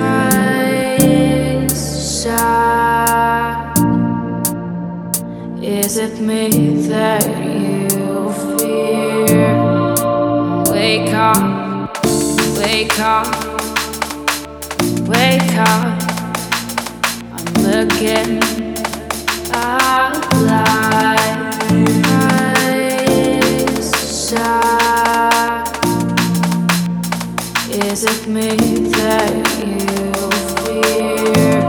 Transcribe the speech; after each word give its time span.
Eyes. 0.00 1.72
Is 5.60 5.96
it 5.96 6.20
me 6.20 6.48
that 6.88 7.26
you 7.26 8.30
fear? 8.58 9.50
Wake 10.70 11.12
up, 11.12 11.42
wake 12.56 13.00
up, 13.00 13.26
wake 15.08 15.56
up. 15.56 16.02
I'm 17.32 17.66
again 17.66 18.40
alive. 19.52 20.79
Me 28.34 28.56
that 28.96 29.32
you 29.58 30.12
fear? 30.64 31.60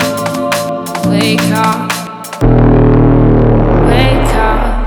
Wake 1.10 1.50
up, 1.52 1.92
wake 3.88 4.36
up. 4.36 4.86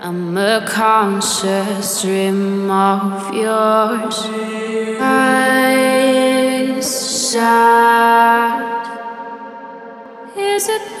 I'm 0.00 0.36
a 0.36 0.64
conscious 0.68 2.02
dream 2.02 2.70
of 2.70 3.34
yours. 3.34 4.26
Eyes 5.00 6.88
shut. 7.30 8.84
Is 10.36 10.68
it 10.68 10.95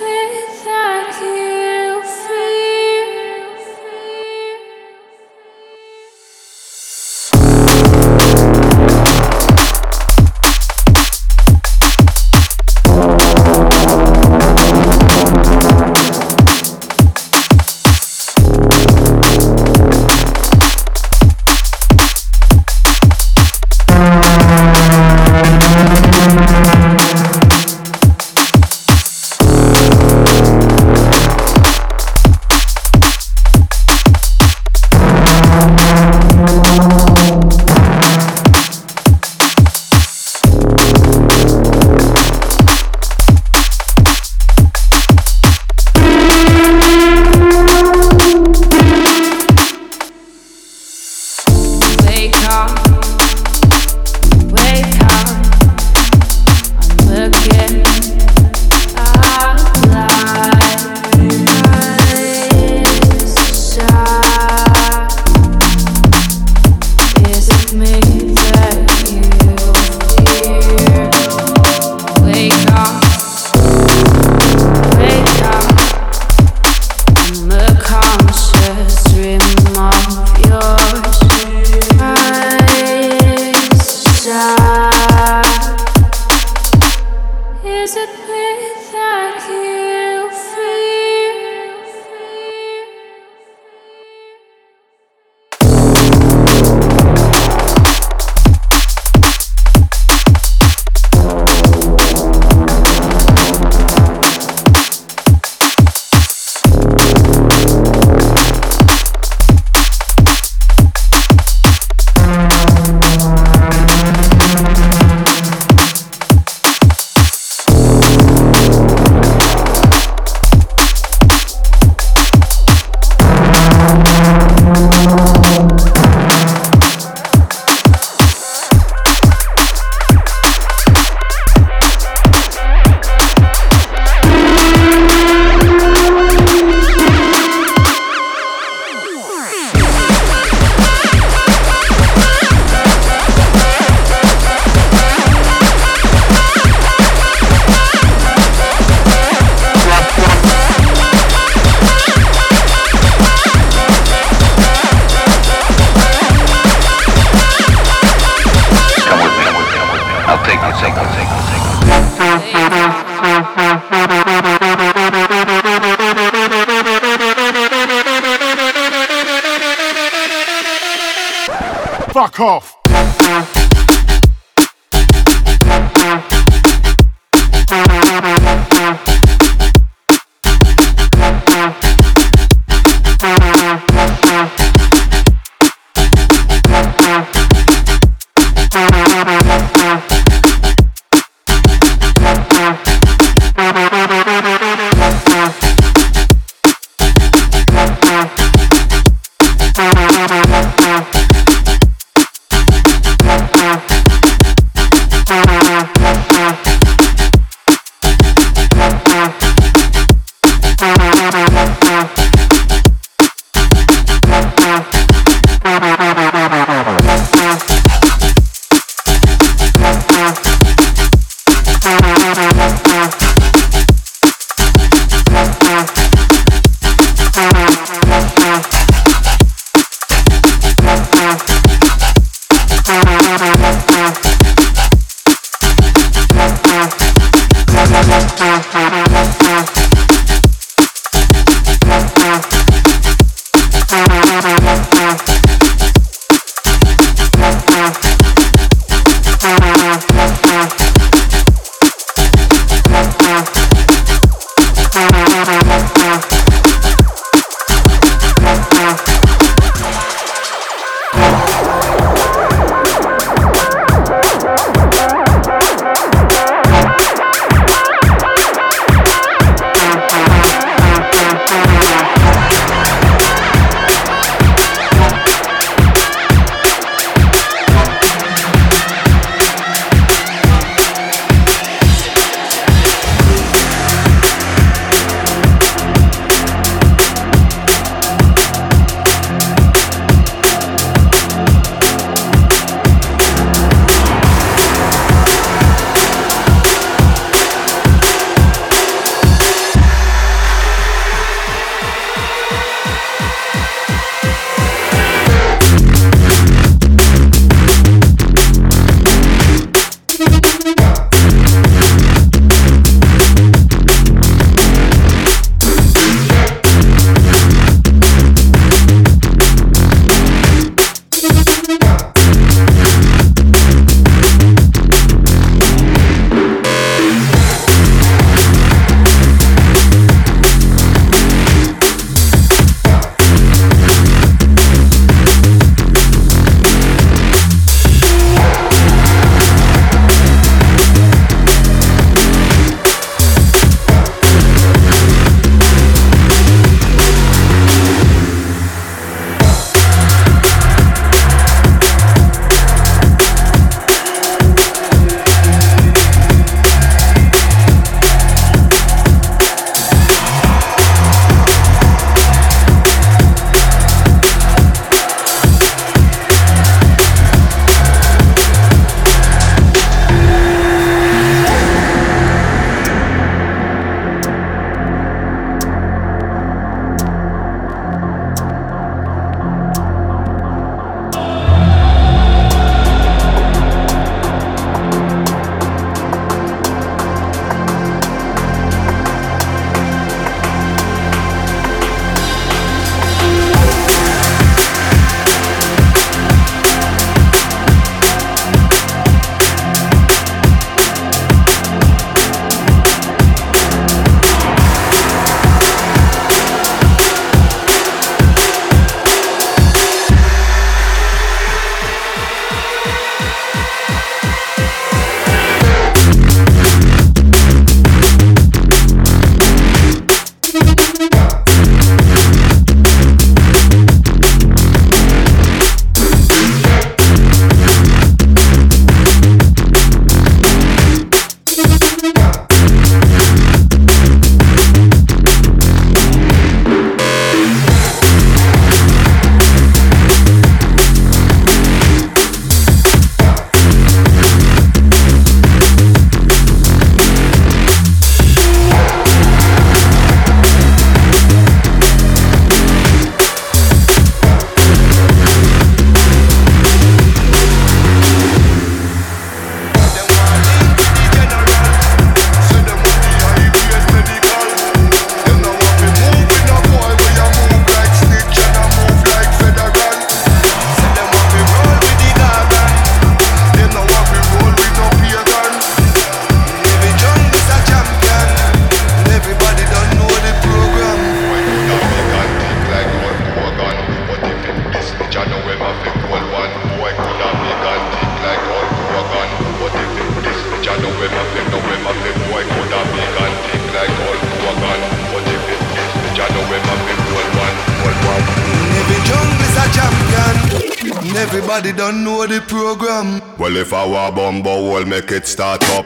bumbo, 504.10 504.70
we'll 504.70 504.86
make 504.86 505.10
it 505.10 505.26
start 505.26 505.62
up. 505.70 505.85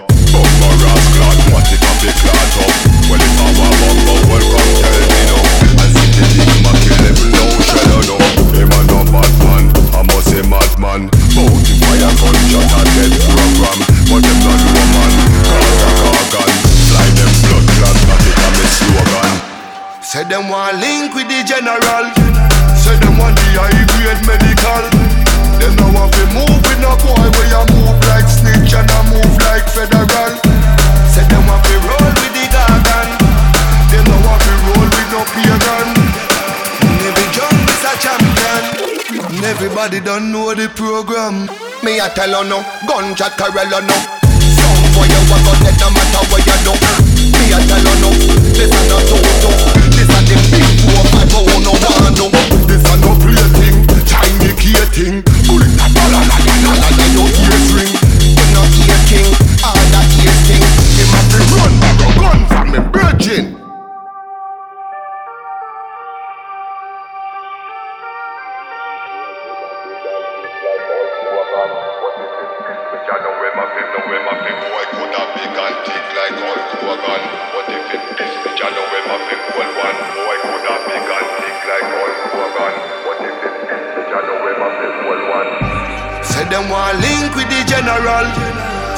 Everybody 39.81 40.05
don't 40.05 40.31
know 40.31 40.53
the 40.53 40.69
program. 40.77 41.49
Me 41.81 41.97
a 42.01 42.09
tell 42.13 42.29
you 42.29 42.45
no, 42.45 42.61
gunshot 42.85 43.33
Corella 43.41 43.81
no. 43.81 43.97
Some 44.29 44.85
boy 44.93 45.09
you 45.09 45.21
walk 45.33 45.49
out 45.49 45.57
dead 45.65 45.77
no 45.81 45.89
matter 45.89 46.21
what 46.29 46.45
you 46.45 46.59
do. 46.69 46.73
Me 47.33 47.49
a 47.49 47.59
tell 47.65 47.81
you 47.81 47.97
no, 48.05 48.11
this 48.53 48.69
a 48.69 48.81
no 48.93 49.01
toto. 49.09 49.49
This 49.97 50.13
a 50.13 50.21
the 50.29 50.37
big 50.53 50.69
four 50.85 51.05
five 51.17 51.33
oh 51.33 51.65
no 51.65 51.73
one 51.73 52.13
no. 52.13 52.29
This 52.69 52.85
a 52.85 52.95
no 53.01 53.17
plaything, 53.25 53.81
tiny 54.05 54.53
key 54.61 54.77
thing. 54.93 55.25
Bullet 55.49 55.73
a 55.73 55.87
dollar 55.97 56.29
la 56.29 56.37
la 56.37 57.10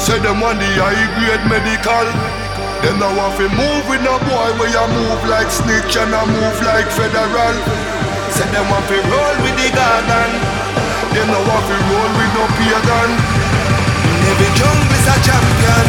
Say 0.03 0.19
them 0.19 0.41
want 0.43 0.59
the 0.59 0.67
high 0.83 0.99
grade 1.15 1.47
medical. 1.47 2.07
Them 2.83 2.99
no 2.99 3.07
want 3.15 3.39
fi 3.39 3.47
move 3.47 3.85
with 3.87 4.03
no 4.03 4.19
boy 4.27 4.51
where 4.59 4.67
you 4.67 4.87
move 4.99 5.23
like 5.31 5.47
snitch 5.47 5.95
and 5.95 6.11
I 6.11 6.27
move 6.27 6.59
like 6.67 6.91
federal. 6.91 7.55
Say 8.35 8.51
them 8.51 8.67
want 8.67 8.83
fi 8.91 8.99
roll 8.99 9.37
with 9.47 9.55
the 9.55 9.71
garden. 9.71 10.31
Them 11.15 11.29
no 11.31 11.39
want 11.47 11.65
fi 11.71 11.77
roll 11.87 12.11
with 12.19 12.33
no 12.35 12.45
pagan. 12.59 13.11
In 14.11 14.27
every 14.27 14.51
jungle 14.59 14.91
is 14.91 15.07
a 15.07 15.17
champion. 15.23 15.87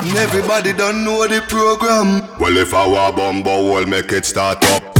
And 0.00 0.16
everybody 0.16 0.72
don't 0.72 1.04
know 1.04 1.28
the 1.28 1.44
program. 1.44 2.24
Well, 2.40 2.56
if 2.56 2.72
I 2.72 2.88
were 2.88 3.12
bumbo, 3.14 3.70
we'll 3.70 3.86
make 3.86 4.12
it 4.12 4.24
start 4.24 4.64
up. 4.72 4.91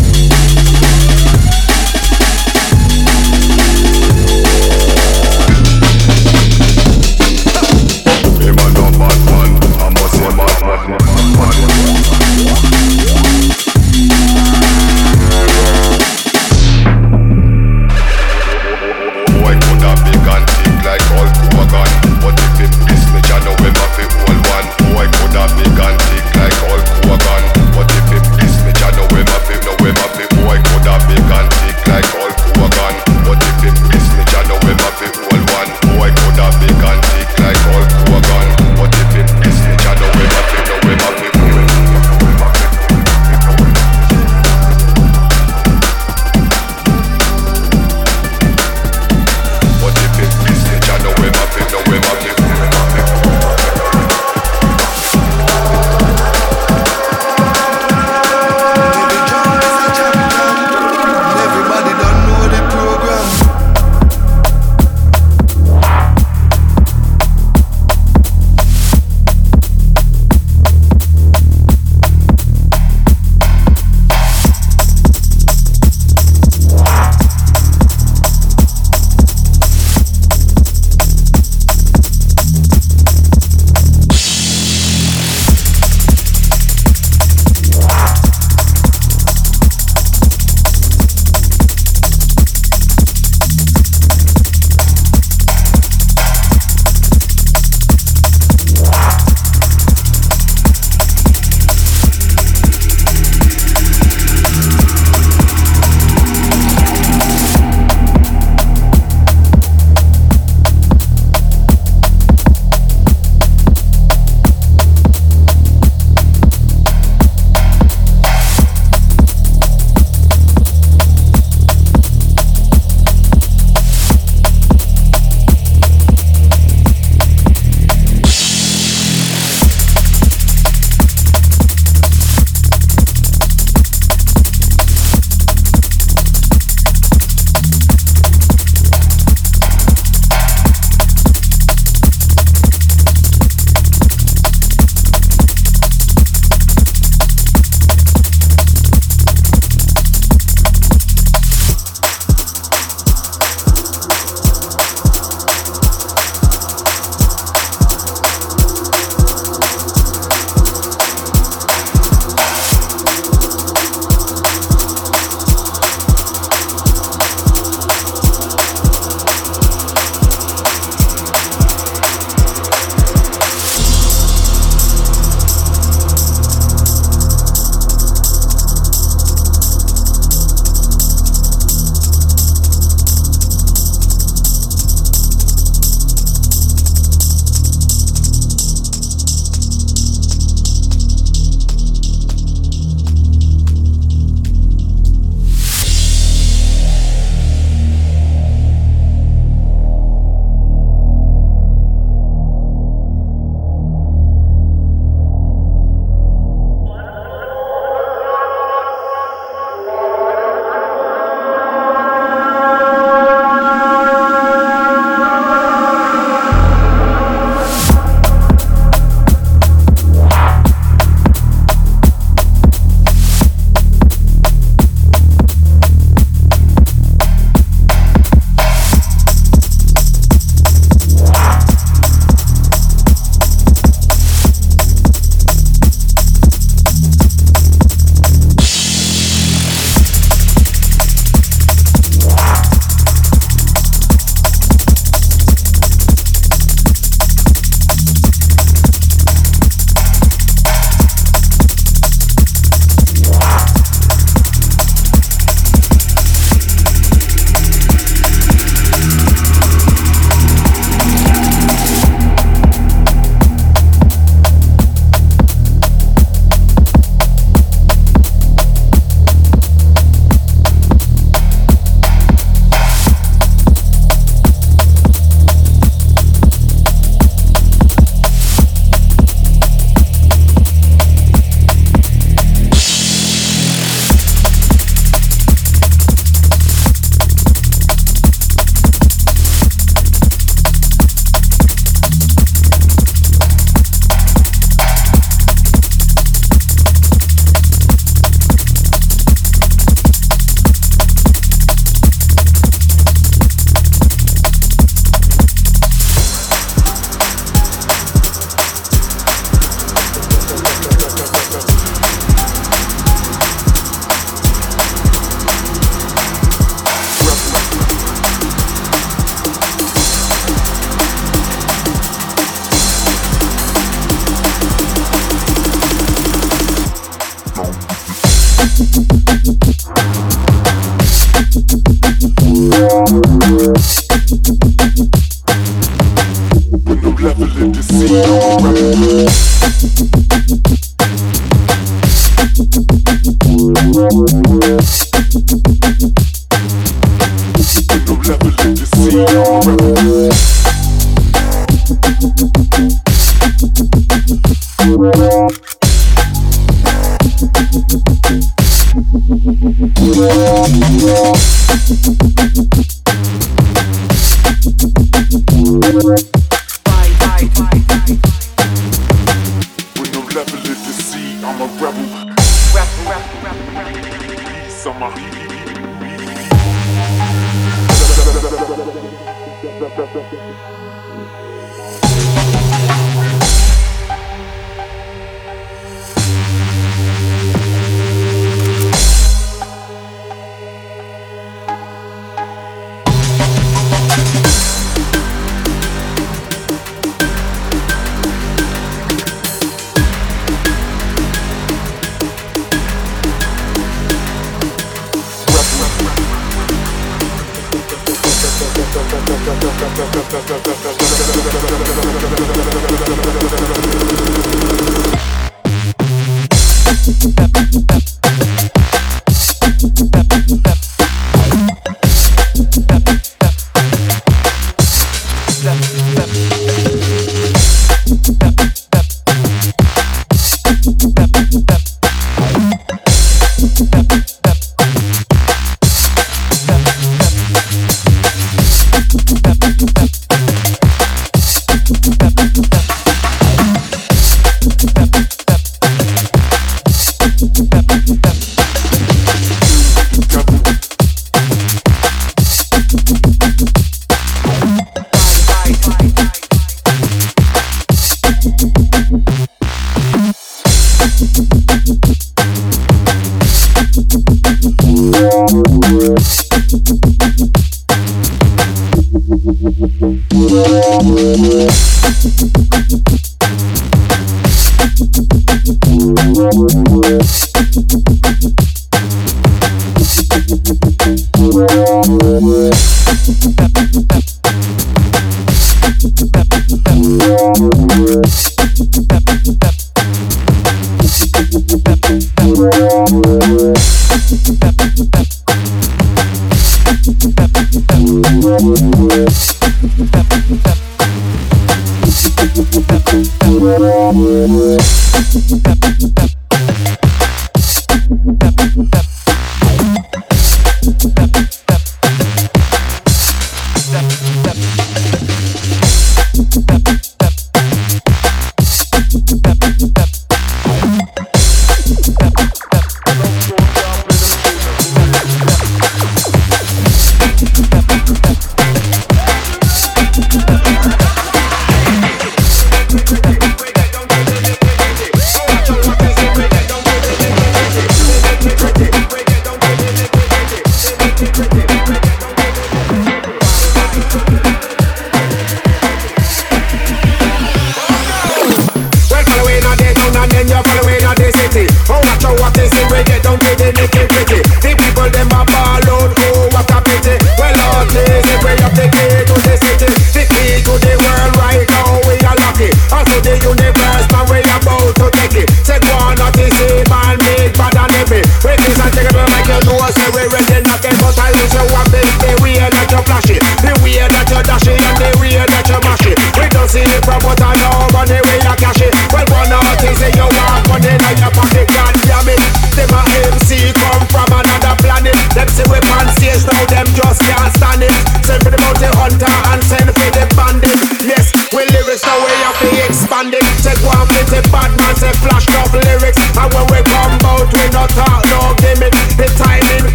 Well, 469.45 469.73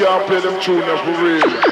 can't 0.00 0.26
play 0.26 0.40
them 0.40 0.58
tune 0.62 0.80
for 0.80 1.22
real. 1.22 1.69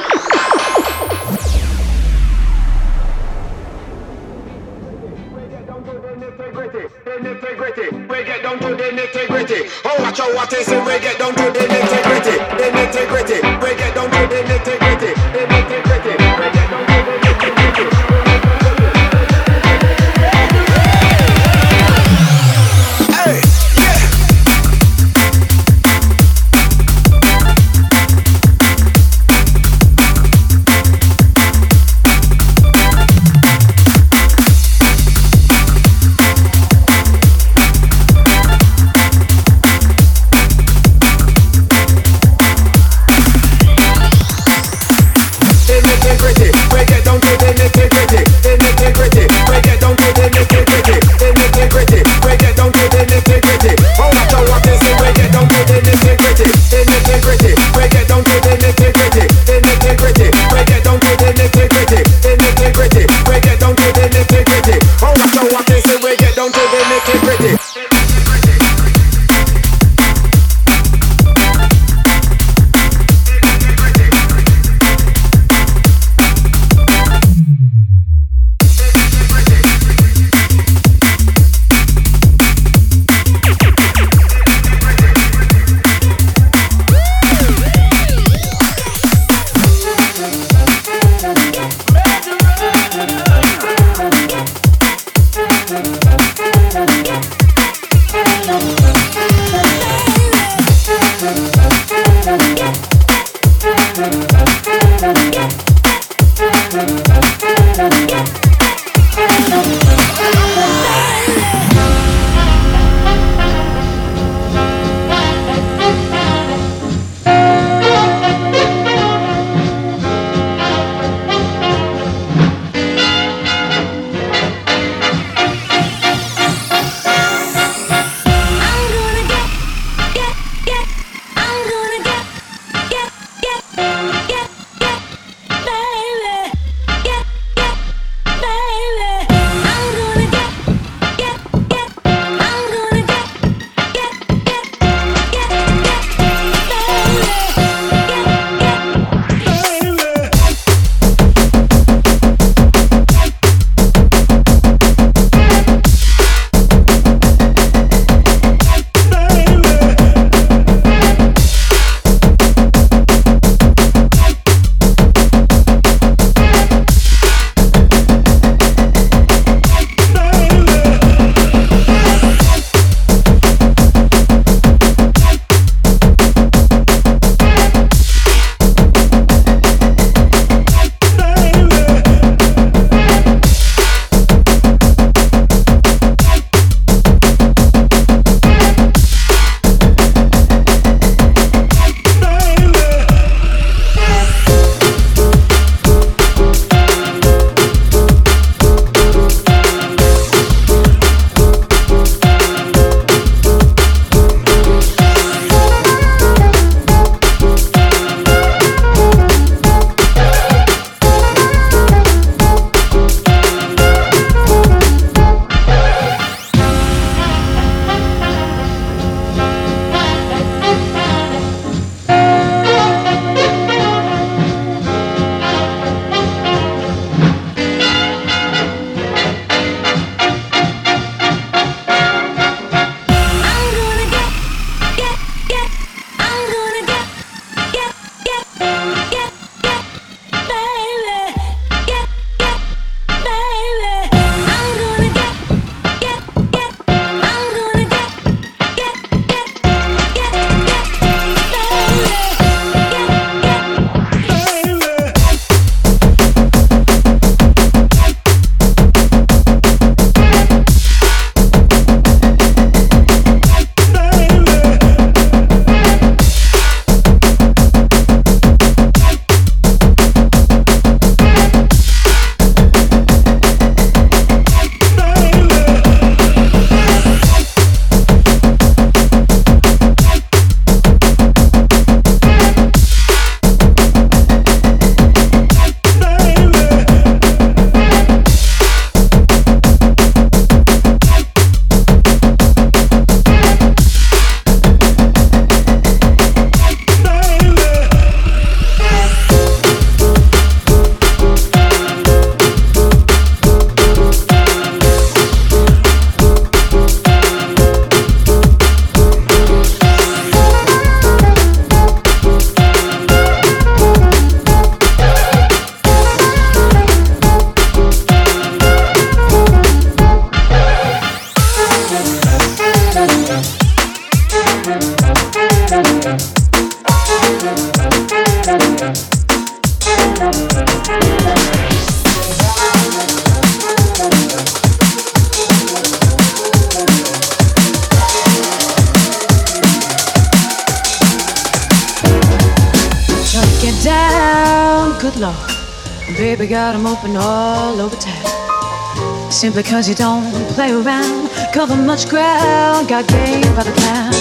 Simply 349.38 349.62
cause 349.62 349.88
you 349.88 349.94
don't 349.94 350.32
play 350.54 350.72
around. 350.72 351.30
Cover 351.54 351.76
much 351.76 352.08
ground, 352.08 352.88
got 352.88 353.06
game 353.06 353.54
by 353.54 353.62
the 353.62 353.70
pound. 353.86 354.16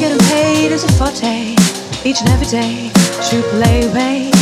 Getting 0.00 0.18
paid 0.26 0.72
is 0.72 0.82
a 0.82 0.90
forte, 0.94 1.54
each 2.04 2.20
and 2.20 2.28
every 2.28 2.48
day. 2.48 2.90
Should 3.22 3.44
play 3.54 3.86
away, 3.86 4.32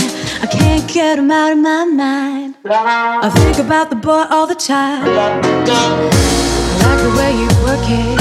I 0.40 0.46
can't 0.50 0.88
get 0.88 1.18
him 1.18 1.30
out 1.30 1.52
of 1.52 1.58
my 1.58 1.84
mind. 1.84 2.54
I 2.64 3.28
think 3.28 3.58
about 3.58 3.90
the 3.90 3.96
boy 3.96 4.24
all 4.30 4.46
the 4.46 4.54
time. 4.54 5.04
I 5.04 5.36
like 6.86 7.00
the 7.04 7.12
way 7.18 7.32
you 7.36 7.48
work 7.60 7.84
it. 7.84 8.18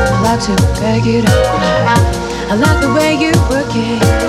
I 0.00 0.16
like 0.24 0.40
to 0.46 0.56
beg 0.80 1.06
it 1.06 1.26
up. 1.28 1.52
I 2.50 2.54
like 2.54 2.80
the 2.80 2.94
way 2.94 3.16
you 3.20 3.32
work 3.50 3.68
it. 3.76 4.21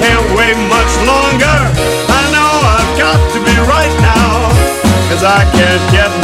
can't 0.00 0.26
wait 0.34 0.58
much 0.66 0.92
longer. 1.04 1.58
I 2.08 2.22
know 2.34 2.52
I've 2.74 2.92
got 2.98 3.20
to 3.34 3.38
be 3.38 3.56
right 3.68 3.94
now, 4.00 4.50
cause 5.08 5.22
I 5.22 5.44
can't 5.52 5.84
get 5.92 6.15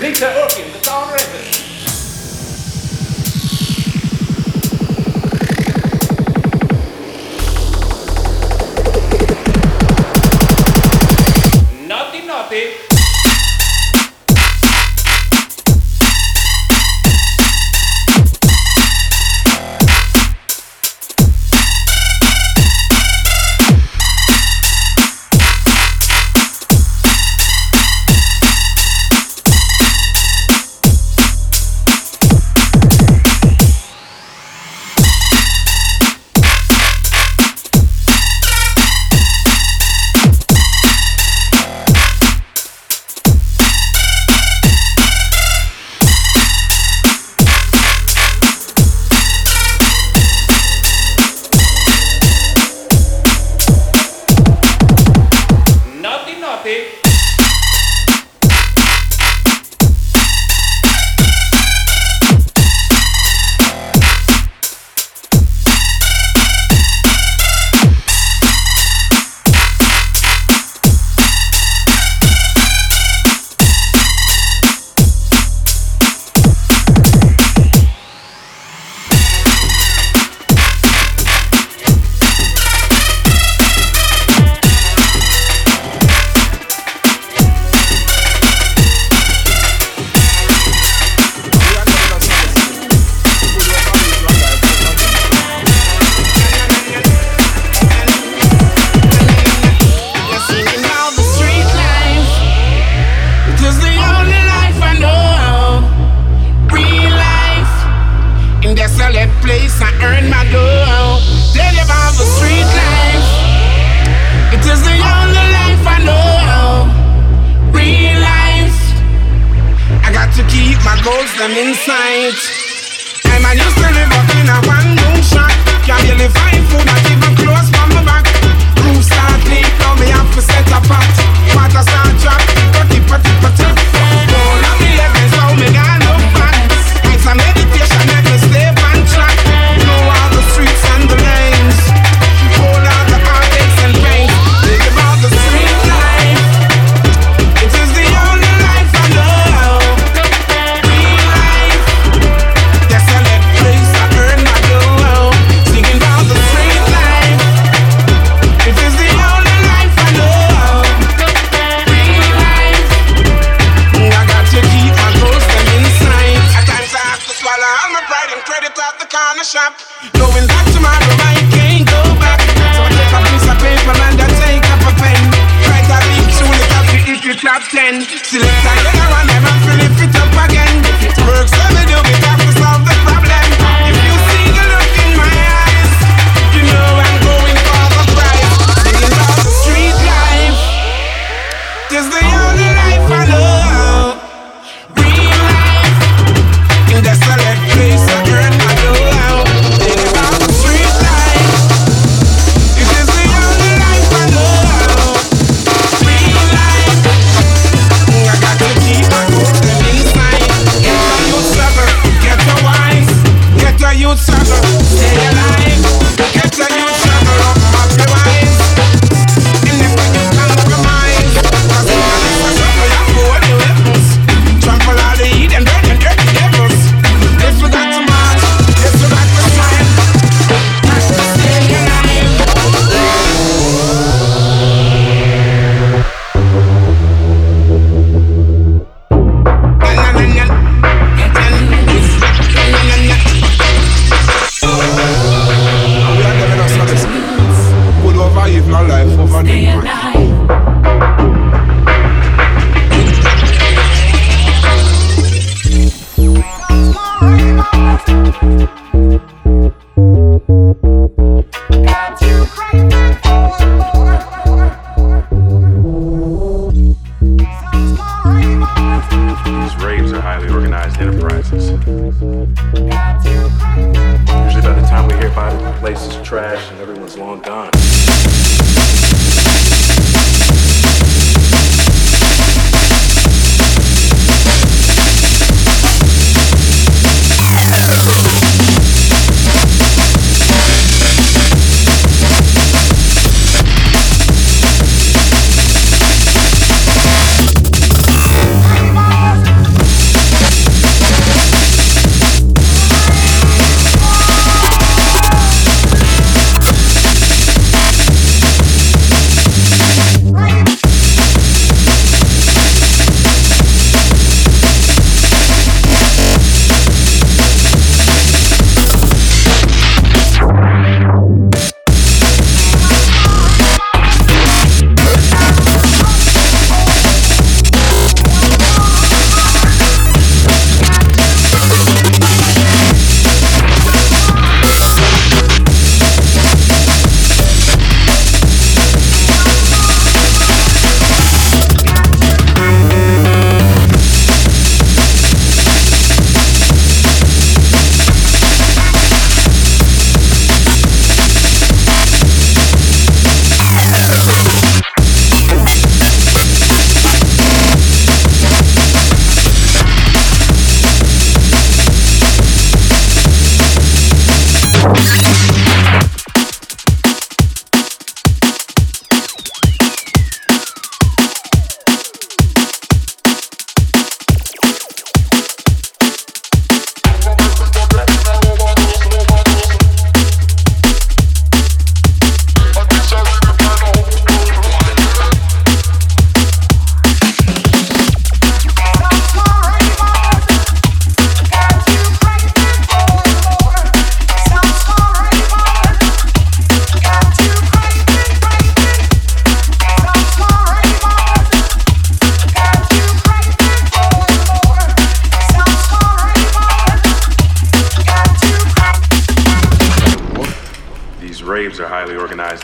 Lita 0.00 0.26
Urkin, 0.26 0.72
the 0.72 0.80
town 0.80 1.12
resident. 1.12 1.63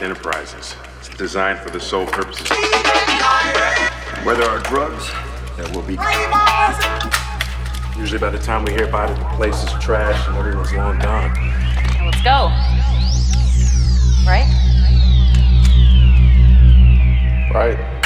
Highly 0.00 0.10
organized 0.10 0.24
enterprises 0.24 0.76
designed 1.16 1.58
for 1.58 1.70
the 1.70 1.80
sole 1.80 2.06
purposes. 2.06 2.48
Where 4.24 4.36
there 4.36 4.48
are 4.48 4.60
drugs, 4.60 5.10
there 5.56 5.68
will 5.74 5.82
be. 5.82 5.98
Usually, 7.98 8.18
by 8.18 8.30
the 8.30 8.38
time 8.42 8.64
we 8.64 8.72
hear 8.72 8.88
about 8.88 9.10
it, 9.10 9.18
the 9.18 9.36
place 9.36 9.62
is 9.62 9.70
trashed 9.74 10.28
and 10.28 10.36
everyone's 10.38 10.72
long 10.72 10.98
gone. 10.98 11.32
Let's 12.04 12.22
go. 12.22 12.50
Right? 14.26 14.48
Right. 17.52 17.99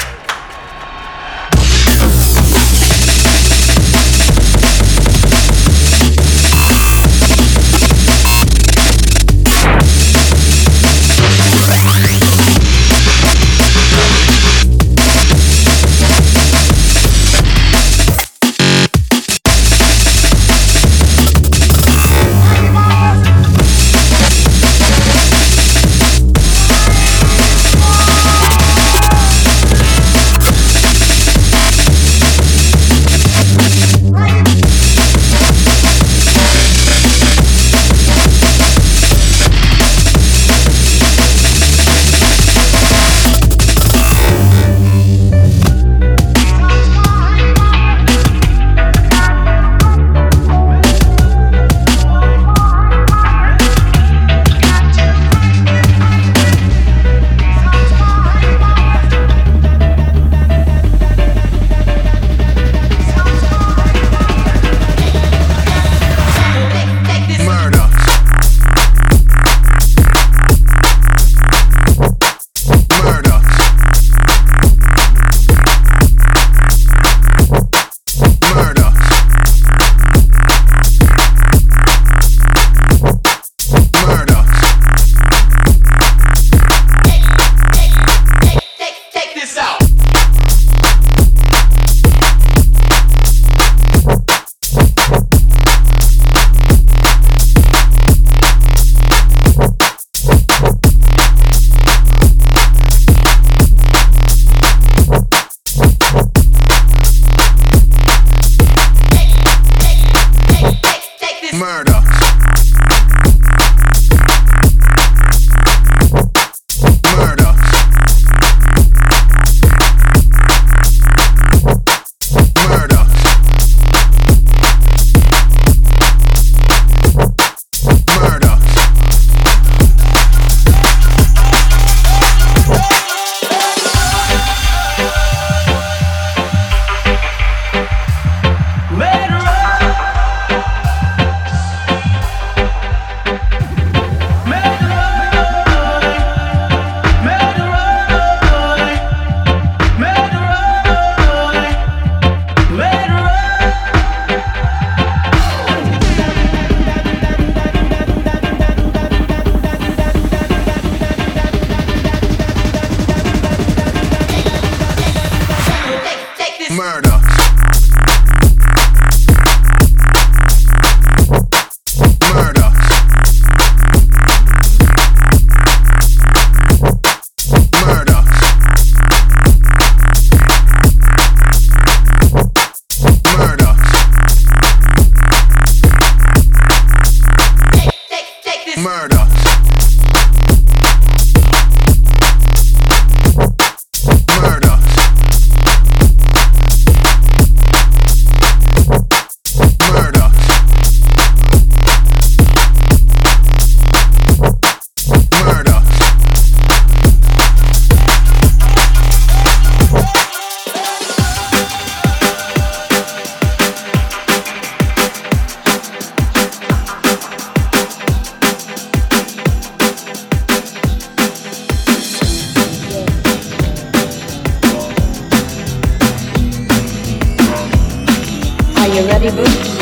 Say 229.25 229.74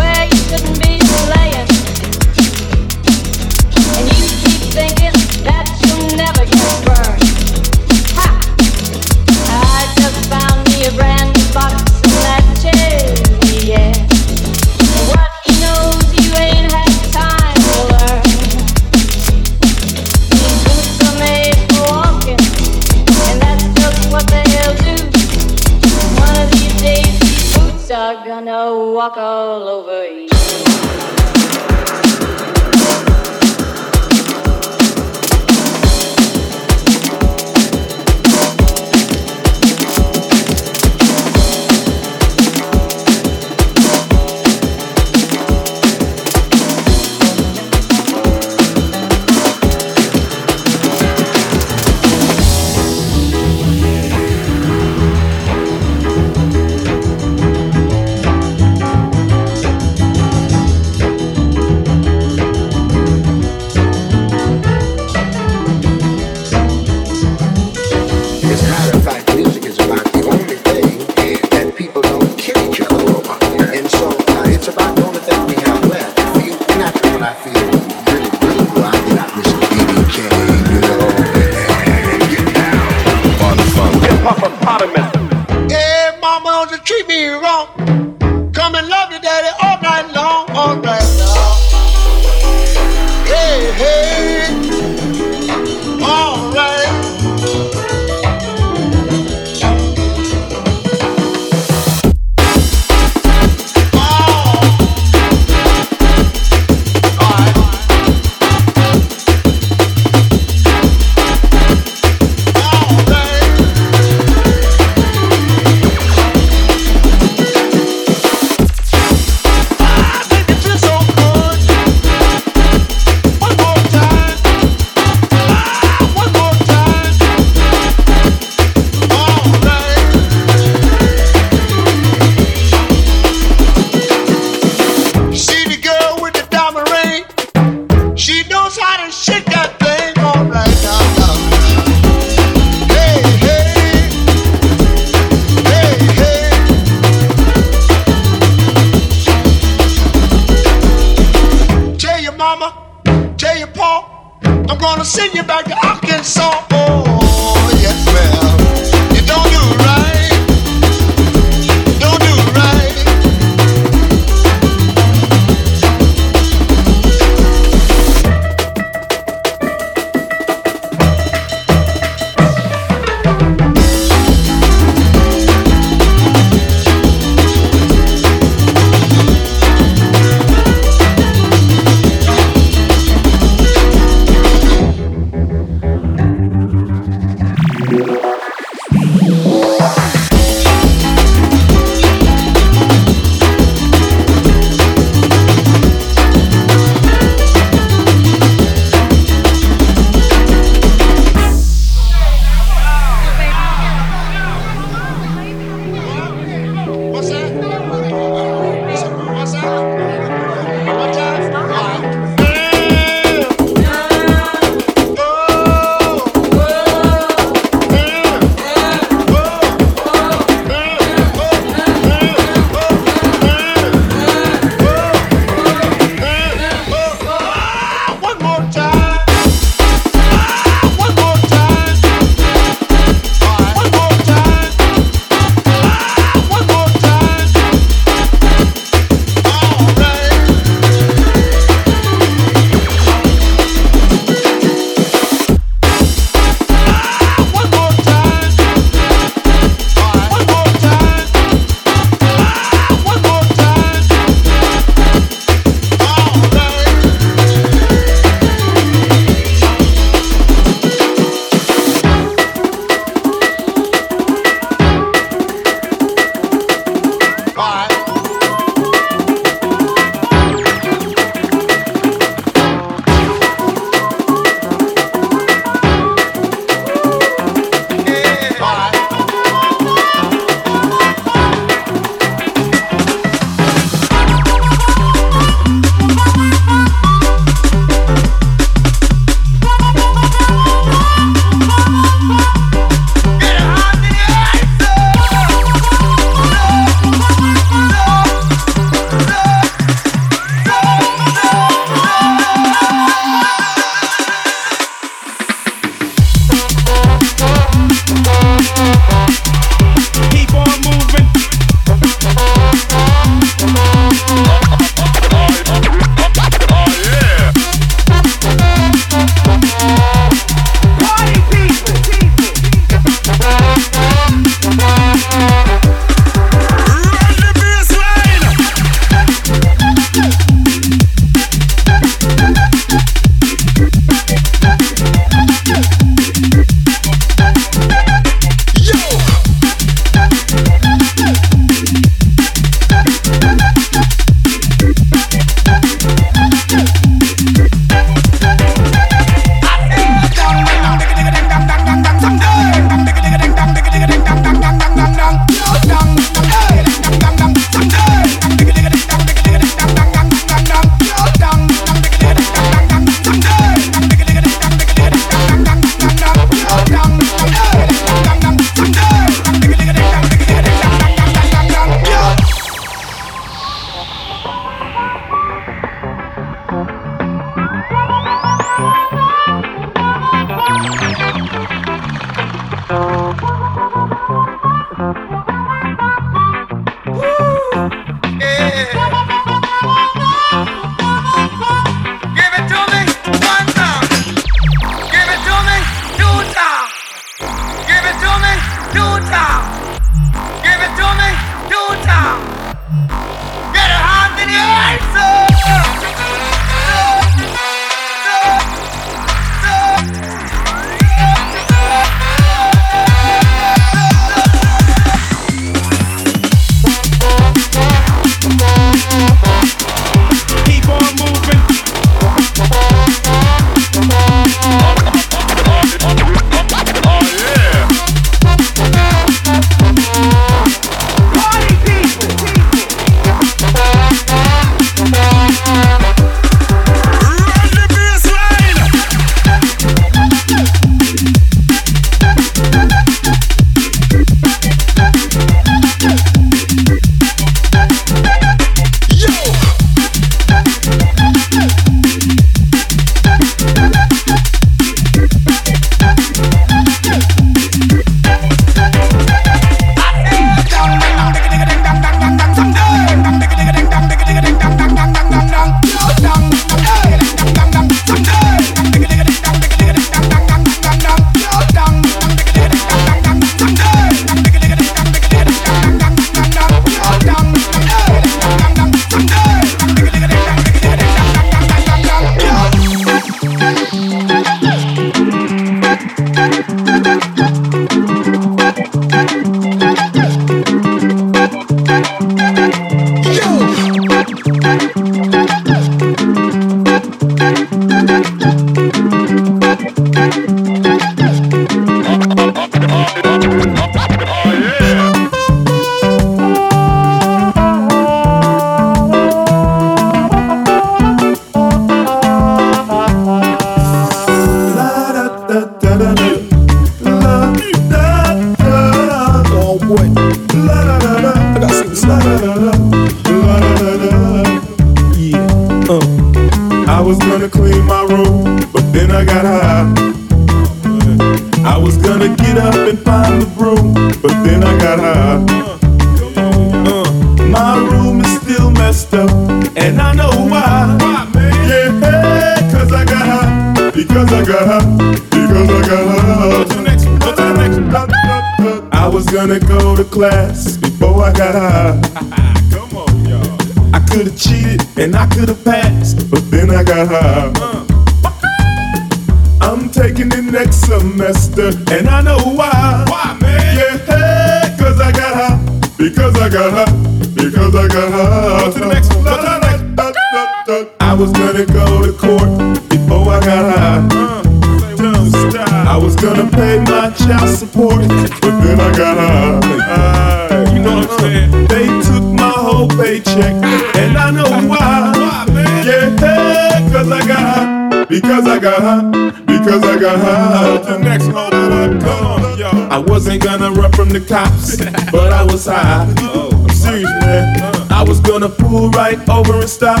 but 594.32 595.30
I 595.30 595.44
was 595.44 595.66
high. 595.66 596.06
I'm 596.08 596.68
serious, 596.70 597.10
man. 597.20 597.92
I 597.92 598.02
was 598.02 598.18
gonna 598.20 598.48
pull 598.48 598.88
right 598.90 599.18
over 599.28 599.60
and 599.60 599.68
stop, 599.68 600.00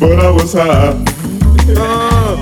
but 0.00 0.18
I 0.18 0.28
was 0.28 0.54
high. 0.54 0.98
Uh, 1.78 2.34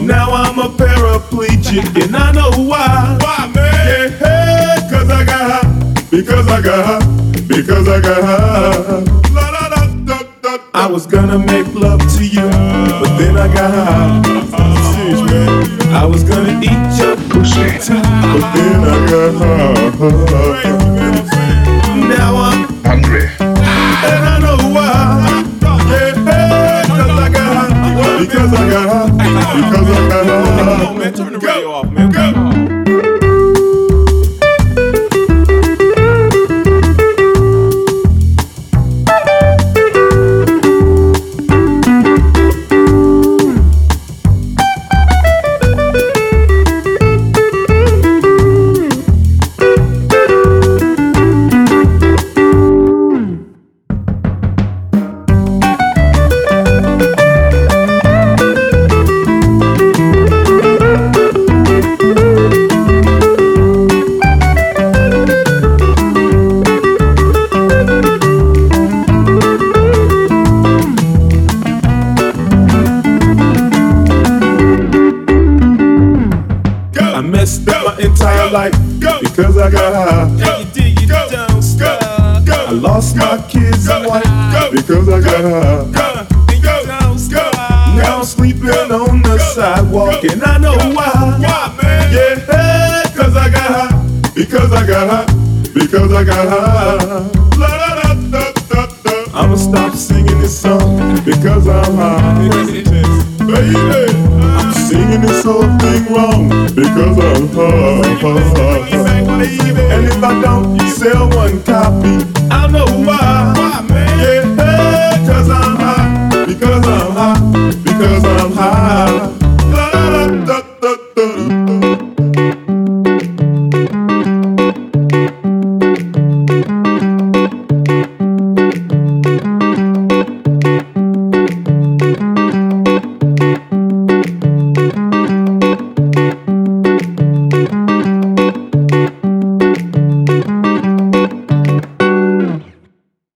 now 0.00 0.30
I'm 0.32 0.58
a 0.58 0.70
paraplegic, 0.70 2.02
and 2.02 2.16
I 2.16 2.32
know 2.32 2.50
why. 2.66 3.18
Why, 3.20 3.52
man? 3.54 3.74
Yeah, 3.86 4.08
hey, 4.08 4.88
cause 4.88 5.10
I 5.10 5.22
got 5.26 5.64
high, 5.64 6.04
because 6.10 6.48
I 6.48 6.62
got 6.62 6.86
high, 6.86 7.42
because 7.46 7.88
I 7.88 8.00
got 8.00 8.24
high. 8.24 9.04
I 10.72 10.86
was 10.86 11.06
gonna 11.06 11.38
make 11.38 11.74
love 11.74 12.00
to 12.16 12.24
you, 12.24 12.48
but 12.48 13.18
then 13.18 13.36
I 13.36 13.52
got 13.52 13.70
high. 13.70 14.21
in 18.56 18.84
a 18.84 19.06
girl. 19.08 20.81